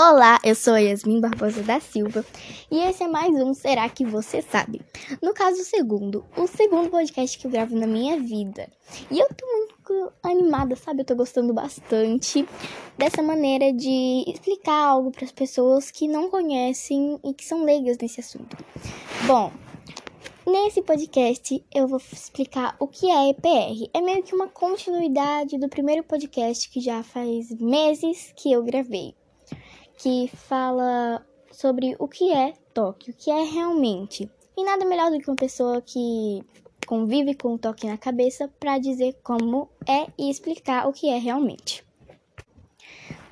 Olá, 0.00 0.38
eu 0.44 0.54
sou 0.54 0.78
Yasmin 0.78 1.20
Barbosa 1.20 1.60
da 1.64 1.80
Silva 1.80 2.24
e 2.70 2.78
esse 2.78 3.02
é 3.02 3.08
mais 3.08 3.34
um 3.34 3.52
Será 3.52 3.88
que 3.88 4.06
Você 4.06 4.40
Sabe? 4.40 4.80
No 5.20 5.34
caso, 5.34 5.60
o 5.60 5.64
segundo, 5.64 6.24
o 6.36 6.46
segundo 6.46 6.88
podcast 6.88 7.36
que 7.36 7.48
eu 7.48 7.50
gravo 7.50 7.76
na 7.76 7.84
minha 7.84 8.16
vida. 8.16 8.70
E 9.10 9.18
eu 9.18 9.26
tô 9.34 9.44
muito 9.44 10.12
animada, 10.22 10.76
sabe? 10.76 11.00
Eu 11.00 11.04
tô 11.04 11.16
gostando 11.16 11.52
bastante 11.52 12.46
dessa 12.96 13.24
maneira 13.24 13.72
de 13.72 14.22
explicar 14.28 14.84
algo 14.84 15.10
para 15.10 15.24
as 15.24 15.32
pessoas 15.32 15.90
que 15.90 16.06
não 16.06 16.30
conhecem 16.30 17.18
e 17.24 17.34
que 17.34 17.44
são 17.44 17.64
leigas 17.64 17.98
nesse 17.98 18.20
assunto. 18.20 18.56
Bom, 19.26 19.50
Nesse 20.46 20.80
podcast 20.80 21.62
eu 21.74 21.86
vou 21.88 22.00
explicar 22.10 22.74
o 22.78 22.86
que 22.86 23.10
é 23.10 23.30
EPR. 23.30 23.90
É 23.92 24.00
meio 24.00 24.22
que 24.22 24.34
uma 24.34 24.48
continuidade 24.48 25.58
do 25.58 25.68
primeiro 25.68 26.04
podcast 26.04 26.70
que 26.70 26.80
já 26.80 27.02
faz 27.02 27.50
meses 27.60 28.32
que 28.34 28.50
eu 28.50 28.62
gravei 28.62 29.17
que 29.98 30.28
fala 30.28 31.24
sobre 31.50 31.96
o 31.98 32.06
que 32.06 32.32
é 32.32 32.54
toque, 32.72 33.10
o 33.10 33.14
que 33.14 33.30
é 33.30 33.42
realmente. 33.42 34.30
E 34.56 34.64
nada 34.64 34.84
melhor 34.84 35.10
do 35.10 35.18
que 35.18 35.28
uma 35.28 35.36
pessoa 35.36 35.82
que 35.82 36.42
convive 36.86 37.34
com 37.34 37.54
o 37.54 37.58
toque 37.58 37.86
na 37.86 37.98
cabeça 37.98 38.48
para 38.60 38.78
dizer 38.78 39.16
como 39.22 39.68
é 39.86 40.06
e 40.16 40.30
explicar 40.30 40.88
o 40.88 40.92
que 40.92 41.08
é 41.08 41.18
realmente. 41.18 41.84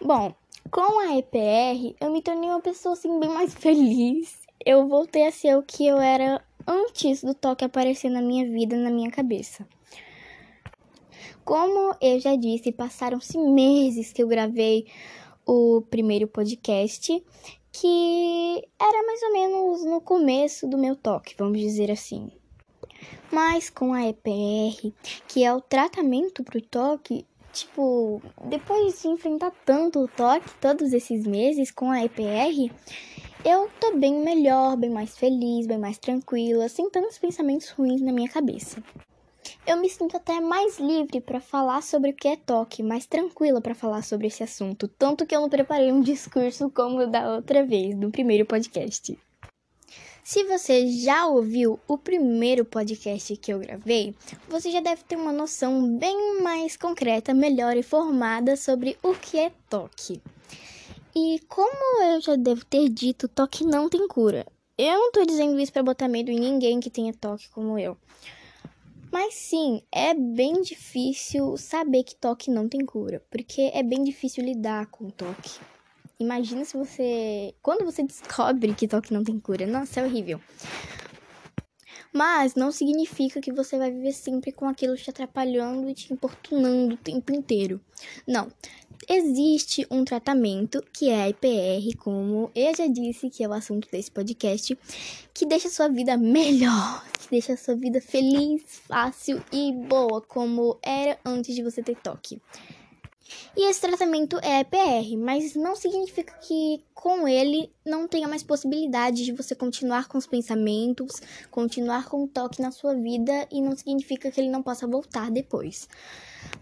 Bom, 0.02 0.34
com 0.70 1.00
a 1.00 1.16
EPR 1.16 1.94
eu 2.00 2.10
me 2.10 2.20
tornei 2.20 2.50
uma 2.50 2.60
pessoa 2.60 2.94
assim 2.94 3.19
bem 3.19 3.30
mais 3.30 3.55
feliz. 3.58 4.36
Eu 4.64 4.88
voltei 4.88 5.27
a 5.27 5.33
ser 5.33 5.56
o 5.56 5.62
que 5.62 5.86
eu 5.86 5.98
era 5.98 6.44
antes 6.66 7.22
do 7.22 7.33
toque 7.33 7.64
aparecer 7.64 8.10
na 8.10 8.20
minha 8.20 8.44
vida, 8.44 8.77
na 8.77 8.91
minha 8.91 9.10
cabeça. 9.10 9.66
Como 11.44 11.94
eu 12.00 12.19
já 12.19 12.34
disse, 12.34 12.72
passaram-se 12.72 13.38
meses 13.38 14.12
que 14.12 14.20
eu 14.20 14.27
gravei 14.27 14.86
o 15.46 15.80
primeiro 15.82 16.27
podcast, 16.27 17.24
que 17.73 18.68
era 18.80 19.06
mais 19.06 19.23
ou 19.23 19.32
menos 19.32 19.84
no 19.84 20.00
começo 20.00 20.66
do 20.66 20.77
meu 20.77 20.97
toque, 20.97 21.36
vamos 21.39 21.61
dizer 21.61 21.91
assim. 21.91 22.30
Mas 23.30 23.70
com 23.70 23.92
a 23.92 24.08
EPR, 24.08 24.92
que 25.28 25.44
é 25.44 25.52
o 25.52 25.61
tratamento 25.61 26.42
para 26.42 26.58
o 26.58 26.62
toque, 26.62 27.24
tipo, 27.52 28.20
depois 28.44 29.00
de 29.00 29.08
enfrentar 29.08 29.52
tanto 29.64 30.00
o 30.00 30.08
toque 30.08 30.50
todos 30.61 30.92
esses 30.92 31.27
meses 31.27 31.70
com 31.70 31.91
a 31.91 32.05
EPR, 32.05 32.72
eu 33.44 33.70
tô 33.80 33.97
bem 33.97 34.14
melhor, 34.14 34.77
bem 34.77 34.91
mais 34.91 35.17
feliz, 35.17 35.67
bem 35.67 35.78
mais 35.78 35.98
tranquila, 35.98 36.69
sem 36.69 36.91
tantos 36.91 37.19
pensamentos 37.19 37.70
ruins 37.70 38.00
na 38.00 38.12
minha 38.12 38.28
cabeça. 38.28 38.83
Eu 39.66 39.77
me 39.77 39.89
sinto 39.89 40.16
até 40.16 40.41
mais 40.41 40.78
livre 40.78 41.20
para 41.20 41.41
falar 41.41 41.83
sobre 41.83 42.11
o 42.11 42.14
que 42.14 42.28
é 42.28 42.36
toque, 42.36 42.83
mais 42.83 43.06
tranquila 43.06 43.61
para 43.61 43.75
falar 43.75 44.02
sobre 44.02 44.27
esse 44.27 44.42
assunto, 44.42 44.89
tanto 44.89 45.27
que 45.27 45.34
eu 45.34 45.41
não 45.41 45.48
preparei 45.48 45.92
um 45.92 46.00
discurso 46.00 46.70
como 46.70 47.06
da 47.06 47.34
outra 47.34 47.64
vez, 47.64 47.97
no 47.97 48.11
primeiro 48.11 48.47
podcast. 48.47 49.19
Se 50.24 50.42
você 50.42 50.89
já 50.89 51.27
ouviu 51.27 51.78
o 51.86 51.97
primeiro 51.97 52.64
podcast 52.64 53.36
que 53.36 53.52
eu 53.52 53.61
gravei, 53.61 54.12
você 54.48 54.72
já 54.72 54.80
deve 54.80 55.05
ter 55.05 55.14
uma 55.14 55.33
noção 55.33 55.97
bem 55.97 56.42
mais 56.42 56.77
concreta, 56.77 57.33
melhor 57.33 57.77
e 57.77 57.83
formada 57.83 58.56
sobre 58.56 58.98
o 59.05 59.14
que 59.14 59.39
é 59.39 59.52
toque. 59.70 60.20
E 61.14 61.39
como 61.48 62.02
eu 62.02 62.20
já 62.20 62.34
devo 62.34 62.64
ter 62.64 62.89
dito, 62.89 63.28
toque 63.28 63.64
não 63.64 63.89
tem 63.89 64.08
cura. 64.08 64.44
Eu 64.77 64.98
não 64.98 65.12
tô 65.12 65.24
dizendo 65.24 65.58
isso 65.61 65.72
para 65.72 65.83
botar 65.83 66.08
medo 66.08 66.30
em 66.30 66.39
ninguém 66.41 66.80
que 66.80 66.91
tenha 66.91 67.14
toque 67.14 67.48
como 67.50 67.78
eu. 67.78 67.97
Mas 69.19 69.33
sim, 69.33 69.81
é 69.91 70.12
bem 70.12 70.61
difícil 70.61 71.56
saber 71.56 72.05
que 72.05 72.14
toque 72.14 72.50
não 72.50 72.69
tem 72.69 72.84
cura, 72.84 73.25
porque 73.31 73.70
é 73.73 73.83
bem 73.83 74.05
difícil 74.05 74.45
lidar 74.45 74.89
com 74.89 75.08
toque. 75.08 75.58
Imagina 76.20 76.67
se 76.67 76.77
você. 76.77 77.55
Quando 77.62 77.83
você 77.83 78.03
descobre 78.03 78.75
que 78.75 78.86
toque 78.86 79.14
não 79.14 79.25
tem 79.25 79.41
cura. 79.41 79.67
Nossa, 79.67 80.00
é 80.00 80.05
horrível. 80.05 80.39
Mas 82.17 82.55
não 82.55 82.72
significa 82.72 83.42
que 83.42 83.53
você 83.53 83.77
vai 83.77 83.91
viver 83.91 84.13
sempre 84.13 84.51
com 84.51 84.67
aquilo 84.67 84.96
te 84.96 85.11
atrapalhando 85.11 85.90
e 85.90 85.92
te 85.92 86.14
importunando 86.14 86.95
o 86.95 86.96
tempo 86.96 87.30
inteiro. 87.30 87.79
Não. 88.27 88.51
Existe 89.07 89.86
um 89.90 90.02
tratamento 90.02 90.83
que 90.95 91.11
é 91.11 91.24
a 91.24 91.29
IPR, 91.29 91.95
como 91.98 92.51
eu 92.55 92.74
já 92.74 92.86
disse, 92.86 93.29
que 93.29 93.45
é 93.45 93.48
o 93.48 93.52
assunto 93.52 93.86
desse 93.90 94.11
podcast, 94.11 94.77
que 95.35 95.45
deixa 95.45 95.68
a 95.68 95.70
sua 95.70 95.89
vida 95.89 96.17
melhor, 96.17 97.05
que 97.20 97.29
deixa 97.30 97.52
a 97.52 97.57
sua 97.58 97.74
vida 97.74 98.01
feliz, 98.01 98.63
fácil 98.89 99.42
e 99.52 99.70
boa, 99.70 100.23
como 100.23 100.79
era 100.83 101.19
antes 101.23 101.55
de 101.55 101.63
você 101.63 101.83
ter 101.83 101.96
toque. 101.96 102.40
E 103.57 103.69
esse 103.69 103.81
tratamento 103.81 104.39
é 104.42 104.61
EPR, 104.61 105.17
mas 105.19 105.55
não 105.55 105.75
significa 105.75 106.33
que 106.41 106.85
com 106.95 107.27
ele 107.27 107.73
não 107.85 108.07
tenha 108.07 108.29
mais 108.29 108.42
possibilidade 108.42 109.25
de 109.25 109.33
você 109.33 109.55
continuar 109.55 110.09
com 110.09 110.19
os 110.19 110.27
pensamentos, 110.27 111.20
continuar 111.51 112.09
com 112.09 112.25
o 112.25 112.29
toque 112.29 112.61
na 112.61 112.70
sua 112.70 112.95
vida 112.95 113.48
e 113.51 113.61
não 113.63 113.77
significa 113.77 114.31
que 114.31 114.41
ele 114.41 114.51
não 114.51 114.63
possa 114.63 114.87
voltar 114.87 115.31
depois. 115.31 115.89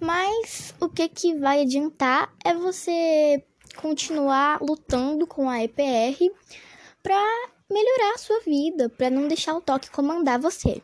Mas 0.01 0.75
o 0.81 0.89
que 0.89 1.09
que 1.09 1.35
vai 1.35 1.63
adiantar 1.63 2.33
é 2.45 2.55
você 2.55 3.45
continuar 3.77 4.63
lutando 4.63 5.27
com 5.27 5.49
a 5.49 5.63
EPR 5.63 6.31
para 7.03 7.21
melhorar 7.71 8.15
a 8.15 8.19
sua 8.19 8.41
vida, 8.41 8.89
para 8.89 9.11
não 9.11 9.27
deixar 9.27 9.57
o 9.57 9.61
toque 9.61 9.91
comandar 9.91 10.39
você. 10.39 10.81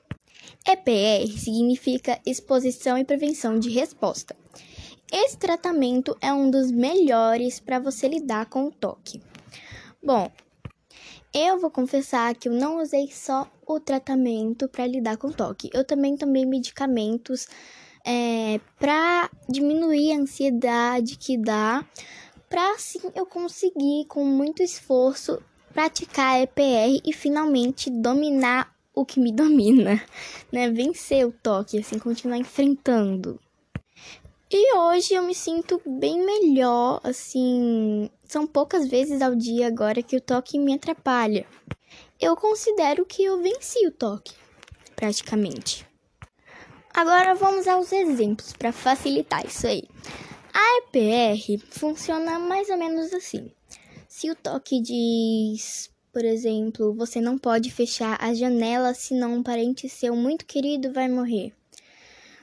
EPR 0.67 1.39
significa 1.39 2.21
exposição 2.27 2.99
e 2.99 3.05
prevenção 3.05 3.59
de 3.59 3.71
resposta. 3.71 4.37
Esse 5.13 5.37
tratamento 5.37 6.17
é 6.21 6.33
um 6.33 6.51
dos 6.51 6.71
melhores 6.71 7.59
para 7.59 7.79
você 7.79 8.07
lidar 8.07 8.47
com 8.47 8.67
o 8.67 8.71
toque. 8.71 9.21
Bom, 10.03 10.31
eu 11.35 11.59
vou 11.59 11.71
confessar 11.71 12.35
que 12.35 12.49
eu 12.49 12.53
não 12.53 12.81
usei 12.81 13.09
só 13.11 13.51
o 13.67 13.81
tratamento 13.81 14.69
para 14.69 14.87
lidar 14.87 15.17
com 15.17 15.31
toque. 15.31 15.71
Eu 15.73 15.85
também 15.85 16.17
tomei 16.17 16.47
medicamentos 16.47 17.47
é, 18.05 18.61
para 18.79 19.31
diminuir 19.49 20.13
a 20.13 20.19
ansiedade 20.21 21.17
que 21.17 21.37
dá, 21.37 21.85
para 22.49 22.75
assim 22.75 23.01
eu 23.15 23.27
conseguir, 23.27 24.07
com 24.09 24.25
muito 24.25 24.63
esforço, 24.63 25.43
praticar 25.73 26.37
a 26.37 26.43
EPR 26.43 27.01
e 27.05 27.13
finalmente 27.13 27.91
dominar 27.91 28.75
o 28.95 29.05
que 29.05 29.21
me 29.21 29.31
domina, 29.35 30.03
né? 30.53 30.71
Vencer 30.71 31.27
o 31.27 31.33
toque, 31.33 31.79
assim, 31.79 31.99
continuar 31.99 32.39
enfrentando. 32.39 33.39
E 34.53 34.75
hoje 34.75 35.15
eu 35.15 35.23
me 35.23 35.33
sinto 35.33 35.81
bem 35.87 36.27
melhor, 36.27 37.01
assim. 37.05 38.11
São 38.25 38.49
poucas 38.49 38.89
vezes 38.89 39.23
ao 39.23 39.33
dia 39.33 39.69
agora 39.69 40.03
que 40.03 40.17
o 40.17 40.21
toque 40.21 40.59
me 40.59 40.75
atrapalha. 40.75 41.47
Eu 42.21 42.35
considero 42.35 43.07
que 43.07 43.23
eu 43.23 43.41
venci 43.41 43.87
o 43.87 43.93
toque, 43.93 44.35
praticamente. 44.97 45.87
Agora 46.93 47.33
vamos 47.37 47.69
aos 47.69 47.93
exemplos 47.93 48.53
para 48.53 48.73
facilitar 48.73 49.47
isso 49.47 49.69
aí. 49.69 49.85
A 50.53 50.79
EPR 50.79 51.65
funciona 51.71 52.41
mais 52.41 52.69
ou 52.71 52.77
menos 52.77 53.13
assim. 53.13 53.53
Se 54.09 54.29
o 54.33 54.35
toque 54.35 54.83
diz, 54.83 55.93
por 56.13 56.25
exemplo, 56.25 56.93
você 56.93 57.21
não 57.21 57.39
pode 57.39 57.71
fechar 57.71 58.19
a 58.21 58.35
janela 58.35 58.95
senão 58.95 59.35
um 59.35 59.45
parente 59.45 59.89
seu 59.89 60.17
muito 60.17 60.45
querido 60.45 60.93
vai 60.93 61.09
morrer 61.09 61.55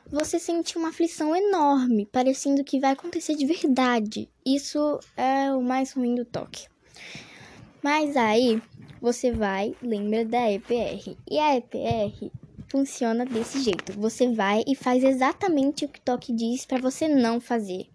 você 0.10 0.40
sente 0.40 0.78
uma 0.78 0.90
aflição 0.90 1.36
enorme, 1.36 2.06
parecendo 2.06 2.64
que 2.64 2.80
vai 2.80 2.92
acontecer 2.92 3.36
de 3.36 3.46
verdade. 3.46 4.30
Isso 4.46 5.00
é 5.16 5.52
o 5.52 5.62
mais 5.62 5.92
ruim 5.92 6.16
do 6.16 6.26
toque. 6.26 6.68
Mas 7.84 8.16
aí 8.16 8.62
você 9.02 9.32
vai, 9.32 9.76
lembra 9.82 10.26
da 10.26 10.52
EPR. 10.52 11.16
E 11.30 11.40
a 11.40 11.56
EPR 11.58 12.32
funciona 12.70 13.26
desse 13.26 13.62
jeito. 13.62 13.94
Você 13.94 14.34
vai 14.34 14.64
e 14.68 14.76
faz 14.76 15.04
exatamente 15.04 15.86
o 15.86 15.90
que 15.90 16.00
o 16.00 16.04
toque 16.04 16.34
diz 16.34 16.66
para 16.66 16.80
você 16.80 17.08
não 17.08 17.40
fazer. 17.40 17.88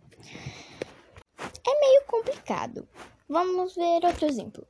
É 1.66 1.80
meio 1.80 2.04
complicado. 2.06 2.86
Vamos 3.28 3.74
ver 3.74 4.04
outro 4.04 4.26
exemplo. 4.26 4.66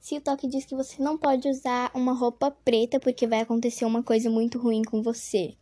Se 0.00 0.16
o 0.16 0.20
toque 0.20 0.46
diz 0.46 0.64
que 0.64 0.74
você 0.74 1.02
não 1.02 1.18
pode 1.18 1.48
usar 1.48 1.90
uma 1.94 2.12
roupa 2.12 2.50
preta 2.50 3.00
porque 3.00 3.26
vai 3.26 3.40
acontecer 3.40 3.84
uma 3.84 4.02
coisa 4.02 4.30
muito 4.30 4.58
ruim 4.58 4.82
com 4.82 5.02
você, 5.02 5.54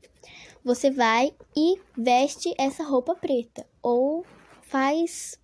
você 0.64 0.90
vai 0.90 1.34
e 1.55 1.78
veste 1.96 2.55
essa 2.56 2.82
roupa 2.82 3.14
preta 3.14 3.66
ou 3.82 4.25
faz 4.62 5.38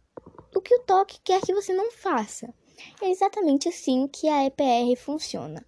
o 0.57 0.61
que 0.61 0.75
o 0.75 0.81
toque 0.81 1.21
quer 1.23 1.43
que 1.43 1.53
você 1.53 1.75
não 1.75 1.93
faça. 1.93 2.53
É 3.03 3.11
exatamente 3.11 3.69
assim 3.69 4.09
que 4.09 4.29
a 4.29 4.47
EPR 4.47 4.97
funciona. 4.97 5.65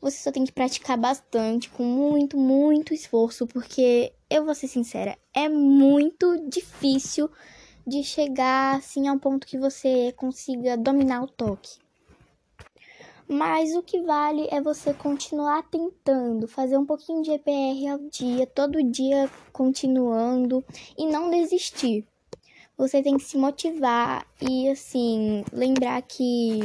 Você 0.00 0.18
só 0.18 0.32
tem 0.32 0.44
que 0.44 0.52
praticar 0.52 0.96
bastante, 0.96 1.68
com 1.70 1.84
muito, 1.84 2.36
muito 2.36 2.92
esforço, 2.92 3.46
porque 3.46 4.12
eu 4.28 4.44
vou 4.44 4.54
ser 4.54 4.66
sincera, 4.66 5.16
é 5.34 5.48
muito 5.48 6.48
difícil 6.48 7.30
de 7.86 8.02
chegar 8.02 8.76
assim 8.76 9.08
ao 9.08 9.18
ponto 9.18 9.46
que 9.46 9.58
você 9.58 10.12
consiga 10.16 10.76
dominar 10.76 11.22
o 11.22 11.28
toque. 11.28 11.78
Mas 13.32 13.76
o 13.76 13.82
que 13.82 14.02
vale 14.02 14.48
é 14.50 14.60
você 14.60 14.92
continuar 14.92 15.62
tentando, 15.70 16.48
fazer 16.48 16.76
um 16.76 16.84
pouquinho 16.84 17.22
de 17.22 17.30
EPR 17.30 17.92
ao 17.92 17.98
dia, 18.10 18.44
todo 18.44 18.82
dia 18.82 19.30
continuando 19.52 20.64
e 20.98 21.06
não 21.06 21.30
desistir. 21.30 22.04
Você 22.76 23.00
tem 23.00 23.16
que 23.16 23.22
se 23.22 23.38
motivar 23.38 24.26
e, 24.40 24.68
assim, 24.68 25.44
lembrar 25.52 26.02
que 26.02 26.58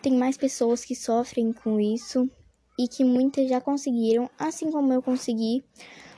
tem 0.00 0.14
mais 0.14 0.38
pessoas 0.38 0.82
que 0.82 0.96
sofrem 0.96 1.52
com 1.52 1.78
isso 1.78 2.30
e 2.78 2.88
que 2.88 3.04
muitas 3.04 3.48
já 3.48 3.60
conseguiram, 3.60 4.28
assim 4.38 4.70
como 4.70 4.92
eu 4.92 5.02
consegui. 5.02 5.64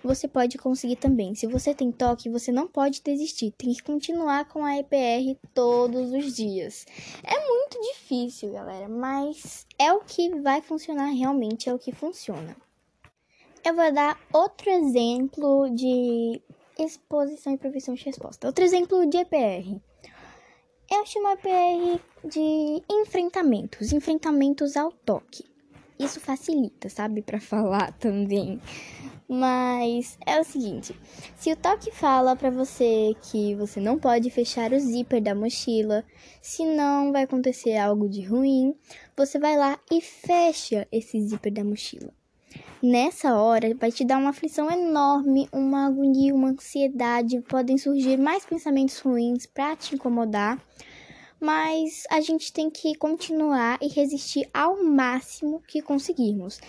Você 0.03 0.29
pode 0.29 0.57
conseguir 0.57 0.97
também. 0.97 1.35
Se 1.35 1.47
você 1.47 1.75
tem 1.75 1.91
toque, 1.91 2.31
você 2.31 2.53
não 2.53 2.69
pode 2.69 3.03
desistir. 3.03 3.53
Tem 3.59 3.73
que 3.73 3.83
continuar 3.83 4.47
com 4.49 4.65
a 4.65 4.79
EPR 4.79 5.37
todos 5.53 6.13
os 6.13 6.37
dias. 6.37 6.87
É 7.25 7.49
muito 7.49 7.81
difícil, 7.93 8.53
galera, 8.53 8.89
mas 8.89 9.67
é 9.79 9.93
o 9.93 10.01
que 10.01 10.31
vai 10.41 10.63
funcionar 10.63 11.11
realmente, 11.11 11.69
é 11.69 11.75
o 11.75 11.79
que 11.79 11.93
funciona. 11.93 12.57
Eu 13.65 13.75
vou 13.75 13.93
dar 13.93 14.17
outro 14.33 14.71
exemplo 14.71 15.69
de 15.75 16.41
exposição 16.79 17.53
e 17.53 17.59
profissão 17.59 17.95
de 17.95 18.05
resposta. 18.05 18.47
Outro 18.47 18.65
exemplo 18.65 19.05
de 19.07 19.17
EPR. 19.19 19.81
Eu 20.89 21.05
chamo 21.05 21.27
a 21.27 21.33
EPR 21.33 22.01
de 22.25 22.81
enfrentamentos, 22.89 23.93
enfrentamentos 23.93 24.77
ao 24.77 24.93
toque. 24.93 25.45
Isso 25.99 26.21
facilita, 26.21 26.89
sabe, 26.89 27.23
para 27.23 27.41
falar 27.41 27.93
também. 27.99 28.61
Mas 29.29 30.17
é 30.25 30.39
o 30.41 30.45
seguinte, 30.45 30.95
se 31.37 31.53
o 31.53 31.57
toque 31.57 31.91
fala 31.91 32.37
para 32.37 32.51
você 32.51 33.15
que 33.23 33.57
você 33.57 33.81
não 33.81 33.99
pode 33.99 34.31
fechar 34.31 34.73
o 34.73 34.79
zíper 34.79 35.21
da 35.21 35.35
mochila, 35.35 36.05
senão 36.41 37.11
vai 37.11 37.25
acontecer 37.25 37.77
algo 37.77 38.09
de 38.09 38.23
ruim, 38.23 38.75
você 39.17 39.39
vai 39.39 39.57
lá 39.57 39.81
e 39.91 40.01
fecha 40.01 40.87
esse 40.93 41.21
zíper 41.21 41.53
da 41.53 41.65
mochila. 41.65 42.13
Nessa 42.83 43.35
hora 43.35 43.75
vai 43.75 43.91
te 43.91 44.05
dar 44.05 44.19
uma 44.19 44.31
aflição 44.31 44.71
enorme, 44.71 45.49
uma 45.53 45.87
agonia, 45.87 46.35
uma 46.35 46.51
ansiedade, 46.51 47.41
podem 47.41 47.77
surgir 47.77 48.17
mais 48.17 48.47
pensamentos 48.47 48.99
ruins 49.01 49.45
para 49.45 49.75
te 49.75 49.95
incomodar 49.95 50.57
mas 51.41 52.05
a 52.11 52.21
gente 52.21 52.53
tem 52.53 52.71
que 52.71 52.95
continuar 52.95 53.79
e 53.81 53.89
resistir 53.89 54.49
ao 54.53 54.83
máximo 54.83 55.63
que 55.67 55.83
conseguirmos. 55.83 56.61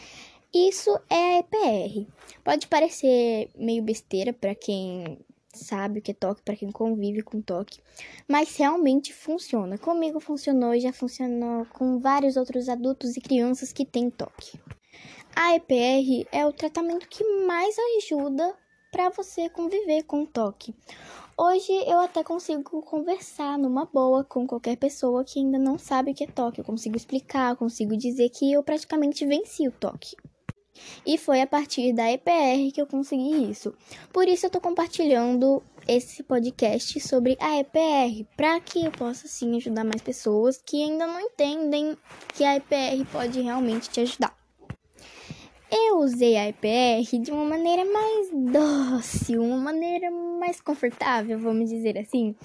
Isso 0.53 0.89
é 1.09 1.15
a 1.15 1.39
EPR. 1.39 2.07
Pode 2.43 2.67
parecer 2.67 3.49
meio 3.55 3.83
besteira 3.83 4.33
para 4.33 4.55
quem 4.55 5.19
sabe 5.53 5.99
o 5.99 6.01
que 6.01 6.11
é 6.11 6.13
toque, 6.13 6.41
para 6.43 6.55
quem 6.55 6.71
convive 6.71 7.21
com 7.21 7.41
toque, 7.41 7.79
mas 8.27 8.55
realmente 8.55 9.13
funciona. 9.13 9.77
Comigo 9.77 10.19
funcionou 10.19 10.73
e 10.73 10.79
já 10.79 10.93
funcionou 10.93 11.65
com 11.65 11.99
vários 11.99 12.37
outros 12.37 12.69
adultos 12.69 13.17
e 13.17 13.21
crianças 13.21 13.73
que 13.73 13.85
têm 13.85 14.09
toque. 14.09 14.59
A 15.35 15.55
EPR 15.55 16.27
é 16.31 16.45
o 16.45 16.53
tratamento 16.53 17.07
que 17.07 17.23
mais 17.45 17.75
ajuda 17.97 18.55
para 18.91 19.09
você 19.09 19.49
conviver 19.49 20.03
com 20.03 20.25
toque. 20.25 20.73
Hoje 21.37 21.71
eu 21.85 21.99
até 21.99 22.23
consigo 22.23 22.81
conversar 22.81 23.57
numa 23.57 23.85
boa 23.85 24.23
com 24.23 24.47
qualquer 24.47 24.75
pessoa 24.77 25.23
que 25.23 25.39
ainda 25.39 25.59
não 25.59 25.77
sabe 25.77 26.11
o 26.11 26.15
que 26.15 26.23
é 26.23 26.27
toque. 26.27 26.59
Eu 26.59 26.65
consigo 26.65 26.97
explicar, 26.97 27.55
consigo 27.55 27.95
dizer 27.95 28.29
que 28.29 28.51
eu 28.51 28.63
praticamente 28.63 29.25
venci 29.25 29.67
o 29.67 29.71
toque. 29.71 30.15
E 31.05 31.17
foi 31.17 31.41
a 31.41 31.47
partir 31.47 31.93
da 31.93 32.11
EPR 32.11 32.71
que 32.73 32.81
eu 32.81 32.87
consegui 32.87 33.49
isso. 33.49 33.73
Por 34.13 34.27
isso 34.27 34.45
eu 34.45 34.49
tô 34.49 34.61
compartilhando 34.61 35.63
esse 35.87 36.21
podcast 36.23 36.99
sobre 36.99 37.37
a 37.39 37.59
EPR, 37.59 38.25
para 38.35 38.59
que 38.59 38.85
eu 38.85 38.91
possa 38.91 39.27
sim 39.27 39.55
ajudar 39.57 39.83
mais 39.83 40.01
pessoas 40.01 40.61
que 40.63 40.83
ainda 40.83 41.07
não 41.07 41.19
entendem 41.19 41.97
que 42.35 42.43
a 42.43 42.57
EPR 42.57 43.05
pode 43.11 43.41
realmente 43.41 43.89
te 43.89 44.01
ajudar. 44.01 44.36
Eu 45.69 45.97
usei 45.97 46.37
a 46.37 46.47
EPR 46.47 47.19
de 47.21 47.31
uma 47.31 47.43
maneira 47.43 47.83
mais 47.83 48.29
dócil, 48.31 49.43
uma 49.43 49.57
maneira 49.57 50.09
mais 50.09 50.61
confortável, 50.61 51.37
vamos 51.37 51.69
dizer 51.69 51.97
assim. 51.97 52.35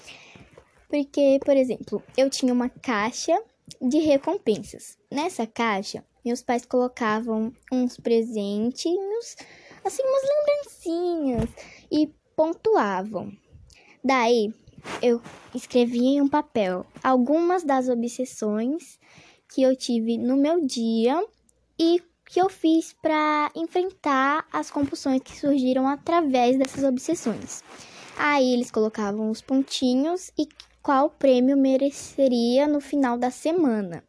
Porque, 0.89 1.39
por 1.45 1.55
exemplo, 1.55 2.03
eu 2.17 2.29
tinha 2.29 2.51
uma 2.51 2.67
caixa 2.67 3.41
de 3.81 3.99
recompensas. 3.99 4.97
Nessa 5.09 5.47
caixa, 5.47 6.03
meus 6.23 6.43
pais 6.43 6.65
colocavam 6.65 7.53
uns 7.71 7.97
presentinhos, 7.97 9.37
assim, 9.85 10.03
umas 10.03 10.23
lembrancinhas 10.23 11.49
e 11.89 12.11
pontuavam. 12.35 13.31
Daí, 14.03 14.53
eu 15.01 15.21
escrevia 15.55 16.17
em 16.17 16.21
um 16.21 16.27
papel 16.27 16.85
algumas 17.01 17.63
das 17.63 17.87
obsessões 17.87 18.99
que 19.53 19.61
eu 19.61 19.75
tive 19.77 20.17
no 20.17 20.35
meu 20.35 20.65
dia 20.65 21.25
e 21.79 22.01
que 22.33 22.41
eu 22.41 22.49
fiz 22.49 22.93
para 22.99 23.51
enfrentar 23.55 24.47
as 24.51 24.71
compulsões 24.71 25.21
que 25.21 25.39
surgiram 25.39 25.87
através 25.87 26.57
dessas 26.57 26.83
obsessões. 26.83 27.63
Aí 28.17 28.53
eles 28.53 28.71
colocavam 28.71 29.29
os 29.29 29.39
pontinhos 29.39 30.31
e 30.35 30.47
qual 30.81 31.11
prêmio 31.11 31.55
mereceria 31.55 32.67
no 32.67 32.81
final 32.81 33.19
da 33.19 33.29
semana. 33.29 34.03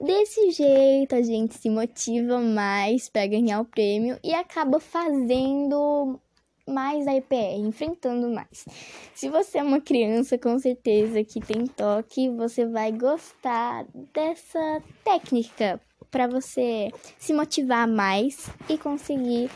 Desse 0.00 0.50
jeito 0.50 1.14
a 1.14 1.22
gente 1.22 1.54
se 1.54 1.70
motiva 1.70 2.40
mais 2.40 3.08
para 3.08 3.28
ganhar 3.28 3.60
o 3.60 3.64
prêmio 3.64 4.18
e 4.24 4.34
acaba 4.34 4.80
fazendo 4.80 6.18
mais 6.66 7.06
a 7.06 7.14
EPR, 7.14 7.60
enfrentando 7.60 8.28
mais. 8.28 8.66
Se 9.14 9.28
você 9.28 9.58
é 9.58 9.62
uma 9.62 9.80
criança, 9.80 10.36
com 10.36 10.58
certeza 10.58 11.22
que 11.22 11.38
tem 11.38 11.64
toque, 11.64 12.28
você 12.28 12.66
vai 12.66 12.90
gostar 12.90 13.86
dessa 14.12 14.82
técnica 15.04 15.80
para 16.10 16.26
você 16.26 16.90
se 17.18 17.32
motivar 17.32 17.86
mais 17.86 18.48
e 18.68 18.78
conseguir 18.78 19.50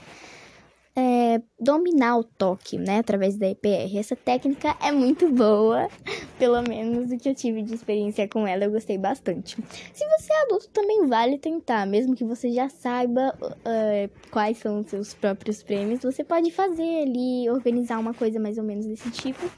é, 0.95 1.41
dominar 1.59 2.19
o 2.19 2.25
toque, 2.25 2.77
né, 2.77 2.99
através 2.99 3.37
da 3.37 3.49
EPR. 3.49 3.97
Essa 3.97 4.15
técnica 4.15 4.77
é 4.81 4.93
muito 4.93 5.29
boa, 5.31 5.89
pelo 6.39 6.61
menos 6.63 7.11
o 7.11 7.19
que 7.19 7.29
eu 7.29 7.35
tive 7.35 7.63
de 7.63 7.75
experiência 7.75 8.29
com 8.29 8.47
ela, 8.47 8.65
eu 8.65 8.71
gostei 8.71 8.99
bastante. 8.99 9.57
Se 9.93 10.07
você 10.07 10.33
é 10.33 10.43
adulto, 10.43 10.69
também 10.69 11.07
vale 11.07 11.39
tentar, 11.39 11.87
mesmo 11.87 12.15
que 12.15 12.25
você 12.25 12.51
já 12.53 12.69
saiba 12.69 13.35
uh, 13.41 14.31
quais 14.31 14.59
são 14.59 14.81
os 14.81 14.87
seus 14.87 15.15
próprios 15.15 15.63
prêmios, 15.63 16.03
você 16.03 16.23
pode 16.23 16.51
fazer 16.51 17.03
ali, 17.03 17.49
organizar 17.49 17.99
uma 17.99 18.13
coisa 18.13 18.39
mais 18.39 18.59
ou 18.59 18.65
menos 18.65 18.87
desse 18.87 19.11
tipo, 19.11 19.51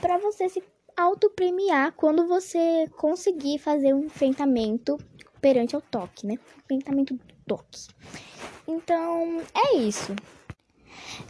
para 0.00 0.18
você 0.18 0.48
se 0.48 0.62
auto-premiar 0.96 1.92
quando 1.92 2.26
você 2.26 2.86
conseguir 2.96 3.58
fazer 3.58 3.94
um 3.94 4.04
enfrentamento 4.04 4.98
perante 5.42 5.74
ao 5.74 5.82
toque, 5.82 6.26
né? 6.26 6.38
Pensamento 6.68 7.14
do 7.14 7.20
toque. 7.46 7.88
Então, 8.66 9.42
é 9.52 9.76
isso. 9.78 10.14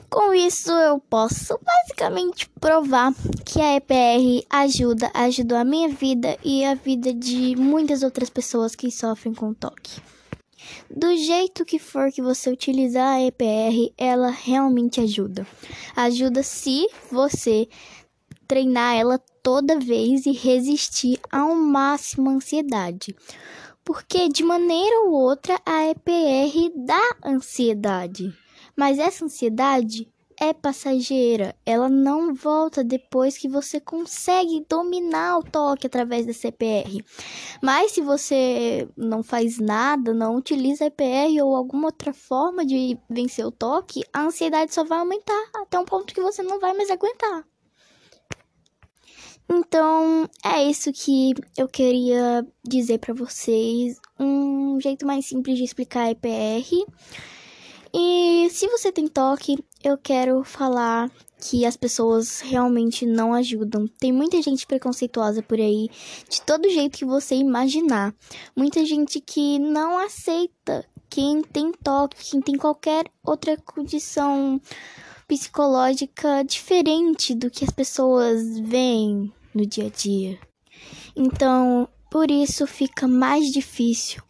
Com 0.09 0.35
isso, 0.35 0.71
eu 0.71 1.01
posso 1.01 1.59
basicamente 1.65 2.49
provar 2.61 3.15
que 3.47 3.61
a 3.61 3.77
EPR 3.77 4.47
ajuda, 4.51 5.11
ajudou 5.15 5.57
a 5.57 5.65
minha 5.65 5.89
vida 5.89 6.39
e 6.45 6.63
a 6.65 6.75
vida 6.75 7.15
de 7.15 7.57
muitas 7.57 8.03
outras 8.03 8.29
pessoas 8.29 8.75
que 8.75 8.91
sofrem 8.91 9.35
com 9.35 9.55
toque. 9.55 10.01
Do 10.89 11.17
jeito 11.17 11.65
que 11.65 11.79
for 11.79 12.13
que 12.13 12.21
você 12.21 12.51
utilizar 12.51 13.17
a 13.17 13.23
EPR, 13.23 13.93
ela 13.97 14.31
realmente 14.31 15.01
ajuda. 15.01 15.47
Ajuda 15.97 16.43
se 16.43 16.87
você 17.11 17.67
treinar 18.47 18.95
ela 18.95 19.19
toda 19.43 19.81
vez 19.81 20.27
e 20.27 20.33
resistir 20.33 21.19
ao 21.31 21.55
máximo 21.55 22.29
à 22.29 22.35
ansiedade 22.35 23.17
porque 23.85 24.29
de 24.29 24.43
maneira 24.43 25.01
ou 25.03 25.13
outra 25.13 25.61
a 25.65 25.89
EPR 25.89 26.73
dá 26.77 27.17
ansiedade. 27.25 28.33
Mas 28.77 28.99
essa 28.99 29.25
ansiedade 29.25 30.09
é 30.43 30.53
passageira, 30.53 31.55
ela 31.65 31.89
não 31.89 32.35
volta 32.35 32.83
depois 32.83 33.39
que 33.39 33.49
você 33.49 33.79
consegue 33.79 34.67
dominar 34.69 35.39
o 35.39 35.45
toque 35.45 35.87
através 35.87 36.27
da 36.27 36.33
CPR. 36.33 37.05
Mas 37.63 37.93
se 37.93 38.01
você 38.01 38.89
não 38.97 39.23
faz 39.23 39.59
nada, 39.59 40.13
não 40.13 40.37
utiliza 40.37 40.87
EPR 40.87 41.45
ou 41.45 41.55
alguma 41.55 41.87
outra 41.87 42.13
forma 42.13 42.67
de 42.67 42.99
vencer 43.09 43.47
o 43.47 43.53
toque, 43.53 44.03
a 44.13 44.23
ansiedade 44.23 44.75
só 44.75 44.83
vai 44.83 44.99
aumentar 44.99 45.51
até 45.55 45.79
um 45.79 45.85
ponto 45.85 46.13
que 46.13 46.21
você 46.21 46.43
não 46.43 46.59
vai 46.59 46.75
mais 46.75 46.91
aguentar. 46.91 47.45
Então, 49.55 50.27
é 50.43 50.65
isso 50.65 50.91
que 50.95 51.35
eu 51.59 51.69
queria 51.69 52.43
dizer 52.65 52.97
para 52.97 53.13
vocês. 53.13 54.01
Um 54.19 54.81
jeito 54.81 55.07
mais 55.07 55.27
simples 55.27 55.59
de 55.59 55.65
explicar 55.65 56.11
EPR. 56.11 56.67
E 57.93 58.49
se 58.51 58.67
você 58.69 58.91
tem 58.91 59.07
toque, 59.07 59.63
eu 59.85 59.99
quero 59.99 60.43
falar 60.43 61.11
que 61.39 61.67
as 61.67 61.77
pessoas 61.77 62.41
realmente 62.41 63.05
não 63.05 63.35
ajudam. 63.35 63.87
Tem 63.87 64.11
muita 64.11 64.41
gente 64.41 64.67
preconceituosa 64.67 65.43
por 65.43 65.59
aí, 65.59 65.91
de 66.31 66.41
todo 66.41 66.71
jeito 66.71 66.97
que 66.97 67.05
você 67.05 67.35
imaginar. 67.35 68.15
Muita 68.57 68.87
gente 68.87 69.21
que 69.21 69.59
não 69.59 69.99
aceita 69.99 70.83
quem 71.11 71.43
tem 71.43 71.73
toque, 71.73 72.31
quem 72.31 72.41
tem 72.41 72.57
qualquer 72.57 73.05
outra 73.23 73.55
condição 73.59 74.59
psicológica 75.29 76.43
diferente 76.43 77.35
do 77.35 77.51
que 77.51 77.65
as 77.65 77.71
pessoas 77.71 78.59
veem 78.59 79.31
no 79.55 79.67
dia 79.67 79.87
a 79.87 79.91
dia. 79.91 80.39
Então, 81.17 81.89
por 82.11 82.31
isso 82.31 82.67
fica 82.67 83.07
mais 83.07 83.51
difícil. 83.51 84.23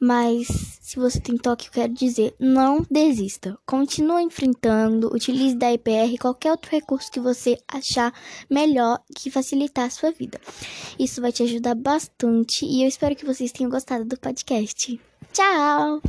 Mas 0.00 0.46
Se 0.88 0.98
você 0.98 1.20
tem 1.20 1.36
toque, 1.36 1.66
eu 1.66 1.72
quero 1.72 1.92
dizer, 1.92 2.34
não 2.40 2.80
desista. 2.90 3.58
Continue 3.66 4.22
enfrentando, 4.22 5.14
utilize 5.14 5.54
da 5.54 5.70
IPR 5.70 6.16
qualquer 6.18 6.50
outro 6.50 6.70
recurso 6.70 7.12
que 7.12 7.20
você 7.20 7.58
achar 7.70 8.10
melhor 8.48 8.98
que 9.14 9.30
facilitar 9.30 9.84
a 9.84 9.90
sua 9.90 10.12
vida. 10.12 10.40
Isso 10.98 11.20
vai 11.20 11.30
te 11.30 11.42
ajudar 11.42 11.74
bastante 11.74 12.64
e 12.64 12.84
eu 12.84 12.88
espero 12.88 13.14
que 13.14 13.26
vocês 13.26 13.52
tenham 13.52 13.70
gostado 13.70 14.06
do 14.06 14.18
podcast. 14.18 14.98
Tchau! 15.30 16.00